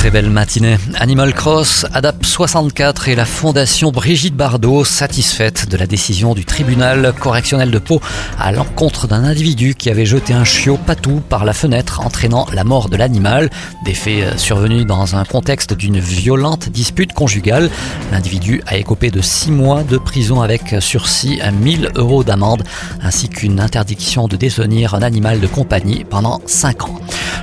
Très 0.00 0.10
belle 0.10 0.30
matinée. 0.30 0.78
Animal 0.94 1.34
Cross, 1.34 1.84
ADAP 1.92 2.24
64 2.24 3.08
et 3.08 3.14
la 3.14 3.26
Fondation 3.26 3.92
Brigitte 3.92 4.34
Bardot 4.34 4.82
satisfaite 4.82 5.68
de 5.68 5.76
la 5.76 5.86
décision 5.86 6.32
du 6.32 6.46
tribunal 6.46 7.12
correctionnel 7.20 7.70
de 7.70 7.78
Pau 7.78 8.00
à 8.38 8.50
l'encontre 8.50 9.06
d'un 9.08 9.24
individu 9.24 9.74
qui 9.74 9.90
avait 9.90 10.06
jeté 10.06 10.32
un 10.32 10.44
chiot 10.44 10.78
patou 10.78 11.20
par 11.28 11.44
la 11.44 11.52
fenêtre 11.52 12.00
entraînant 12.00 12.46
la 12.54 12.64
mort 12.64 12.88
de 12.88 12.96
l'animal. 12.96 13.50
Des 13.84 13.92
faits 13.92 14.38
survenus 14.38 14.86
dans 14.86 15.16
un 15.16 15.24
contexte 15.26 15.74
d'une 15.74 15.98
violente 15.98 16.70
dispute 16.70 17.12
conjugale. 17.12 17.68
L'individu 18.10 18.62
a 18.66 18.78
écopé 18.78 19.10
de 19.10 19.20
6 19.20 19.50
mois 19.50 19.82
de 19.82 19.98
prison 19.98 20.40
avec 20.40 20.76
sursis 20.80 21.42
à 21.42 21.50
1000 21.50 21.90
euros 21.96 22.24
d'amende 22.24 22.62
ainsi 23.02 23.28
qu'une 23.28 23.60
interdiction 23.60 24.28
de 24.28 24.36
détenir 24.36 24.94
un 24.94 25.02
animal 25.02 25.40
de 25.40 25.46
compagnie 25.46 26.06
pendant 26.08 26.40
5 26.46 26.84
ans. 26.84 27.00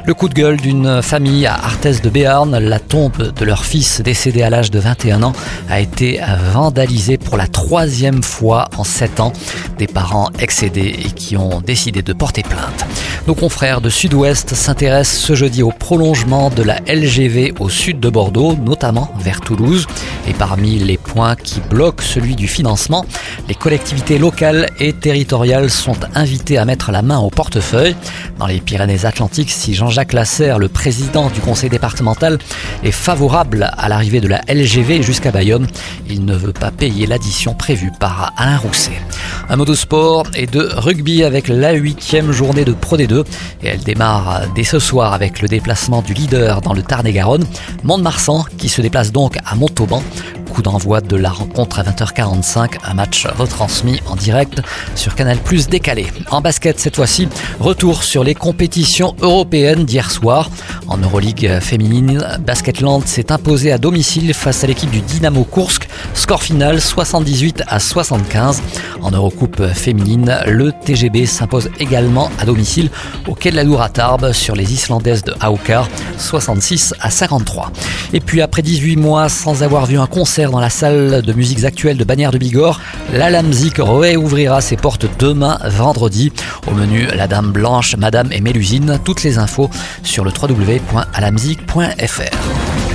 Le 0.08 0.14
coup 0.14 0.30
de 0.30 0.34
gueule 0.34 0.56
d'une 0.56 1.02
famille 1.02 1.46
à 1.46 1.54
Arthès 1.54 2.02
de 2.02 2.10
Béarn, 2.10 2.58
la 2.58 2.80
tombe 2.80 3.34
de 3.34 3.44
leur 3.44 3.66
fils 3.66 4.00
décédé 4.00 4.42
à 4.42 4.50
l'âge 4.50 4.72
de 4.72 4.80
21 4.80 5.22
ans 5.22 5.34
a 5.70 5.82
été 5.82 6.22
vandalisée 6.54 7.18
pour 7.18 7.36
la 7.36 7.46
troisième 7.48 8.24
fois 8.24 8.70
en 8.78 8.86
7 8.86 9.20
ans. 9.20 9.34
Des 9.78 9.88
parents 9.88 10.30
excédés 10.40 10.96
et 10.98 11.12
qui 11.12 11.36
ont 11.36 11.60
décidé 11.60 12.04
de 12.04 12.14
porter 12.14 12.44
plainte. 12.44 12.86
Nos 13.28 13.36
confrères 13.36 13.82
de 13.82 13.90
Sud-Ouest 13.90 14.56
s'intéressent 14.56 15.20
ce 15.20 15.36
jeudi 15.36 15.62
au 15.62 15.72
prolongement 15.72 16.50
de 16.50 16.64
la 16.64 16.80
LGV 16.88 17.56
au 17.60 17.68
sud 17.68 18.00
de 18.00 18.10
Bordeaux, 18.10 18.56
notamment 18.56 19.12
vers 19.20 19.42
Toulouse. 19.42 19.86
Et 20.30 20.34
parmi 20.34 20.80
les 20.80 20.98
points 20.98 21.36
qui 21.36 21.60
bloquent 21.60 22.04
celui 22.04 22.38
du 22.38 22.48
financement, 22.48 23.06
les 23.50 23.56
collectivités 23.56 24.18
locales 24.18 24.70
et 24.80 24.94
territoriales 24.94 25.70
sont 25.70 25.98
invitées 26.16 26.58
à 26.58 26.64
mettre 26.64 26.94
la 26.94 27.02
main 27.02 27.20
au 27.20 27.30
portefeuille. 27.30 27.98
Dans 28.40 28.48
les 28.48 28.62
Pyrénées-Atlantiques, 28.62 29.52
si 29.52 29.74
Jean-Jacques 29.74 30.14
Lasserre, 30.14 30.58
le 30.58 30.70
président 30.70 31.30
du 31.30 31.42
conseil 31.42 31.70
départemental, 31.70 32.38
est 32.84 32.92
favorable 32.92 33.72
à 33.78 33.90
l'arrivée 33.90 34.22
de 34.22 34.30
la 34.30 34.42
LGV 34.48 35.02
jusqu'à 35.02 35.32
Bayonne, 35.32 35.68
il 36.10 36.24
ne 36.24 36.36
veut 36.36 36.54
pas 36.54 36.72
payer 36.72 37.06
l'addition 37.08 37.54
prévue 37.56 37.92
par 38.00 38.32
Alain 38.38 38.58
Rousset. 38.58 39.02
Un 39.50 39.56
mot 39.56 39.66
de 39.66 39.76
sport 39.76 40.28
et 40.36 40.46
de 40.46 40.70
rugby 40.76 41.24
avec 41.24 41.48
la 41.48 41.72
huitième 41.74 42.32
journée 42.32 42.66
de 42.66 42.74
Pro 42.74 42.98
D2 42.98 43.17
et 43.64 43.68
elle 43.68 43.84
démarre 43.84 44.42
dès 44.56 44.64
ce 44.64 44.80
soir 44.80 45.14
avec 45.14 45.42
le 45.42 45.48
déplacement 45.48 46.02
du 46.02 46.14
leader 46.14 46.62
dans 46.62 46.74
le 46.74 46.82
Tarn-et-Garonne, 46.82 47.46
Mont-de-Marsan, 47.84 48.46
qui 48.58 48.70
se 48.70 48.82
déplace 48.82 49.12
donc 49.12 49.38
à 49.46 49.56
Montauban 49.56 50.02
coup 50.48 50.62
d'envoi 50.62 51.02
de 51.02 51.16
la 51.16 51.30
rencontre 51.30 51.80
à 51.80 51.84
20h45, 51.84 52.78
un 52.84 52.94
match 52.94 53.28
retransmis 53.38 54.02
en 54.08 54.16
direct 54.16 54.62
sur 54.96 55.14
Canal 55.14 55.38
Plus 55.38 55.68
décalé. 55.68 56.08
En 56.32 56.42
basket 56.42 56.80
cette 56.80 56.96
fois-ci, 56.96 57.28
retour 57.60 58.04
sur 58.04 58.24
les 58.24 58.34
compétitions 58.34 59.16
européennes 59.22 59.86
d'hier 59.86 60.10
soir. 60.10 60.50
En 60.88 60.98
Euroleague 60.98 61.60
féminine, 61.60 62.26
Basketland 62.40 63.06
s'est 63.06 63.32
imposé 63.32 63.72
à 63.72 63.78
domicile 63.78 64.34
face 64.34 64.64
à 64.64 64.68
l'équipe 64.68 64.90
du 64.90 65.02
Dynamo 65.02 65.44
Kursk. 65.44 65.87
Score 66.14 66.44
final 66.44 66.82
78 66.82 67.64
à 67.68 67.80
75. 67.80 68.62
En 69.02 69.12
Eurocoupe 69.12 69.66
féminine, 69.74 70.38
le 70.48 70.72
TGB 70.72 71.26
s'impose 71.26 71.70
également 71.80 72.30
à 72.40 72.46
domicile 72.46 72.90
au 73.28 73.36
Quai 73.36 73.52
de 73.52 73.56
la 73.56 73.90
Tarbes 73.90 74.32
sur 74.32 74.56
les 74.56 74.74
Islandaises 74.74 75.24
de 75.24 75.34
Haukar 75.46 75.88
66 76.18 76.94
à 77.00 77.10
53. 77.10 77.72
Et 78.14 78.20
puis 78.20 78.42
après 78.42 78.62
18 78.62 78.98
mois 78.98 79.30
sans 79.30 79.64
avoir 79.64 79.86
vu 79.86 80.00
un 80.00 80.08
concert 80.08 80.52
dans 80.52 80.60
la 80.60 80.70
salle 80.70 81.22
de 81.22 81.34
musiques 81.34 81.64
actuelles 81.64 81.98
de 81.98 82.04
Bagnères 82.04 82.32
de 82.32 82.38
Bigorre, 82.38 82.82
la 83.14 83.30
Lamzik 83.30 83.76
réouvrira 83.78 84.62
ses 84.62 84.78
portes 84.78 85.06
demain 85.20 85.60
vendredi. 85.66 86.32
Au 86.68 86.72
menu, 86.72 87.08
la 87.16 87.28
Dame 87.28 87.52
Blanche, 87.52 87.96
Madame 87.98 88.32
et 88.32 88.42
Mélusine. 88.42 89.00
Toutes 89.04 89.24
les 89.24 89.38
infos 89.38 89.70
sur 90.04 90.24
le 90.24 90.32
www.alamzik.fr. 90.32 92.87